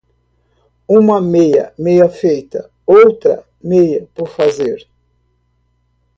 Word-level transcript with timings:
Uma 0.87 1.21
meia 1.21 1.75
meia 1.77 2.09
feita, 2.09 2.71
outra 2.87 3.45
meia 3.63 4.07
por 4.15 4.27
fazer. 4.27 4.87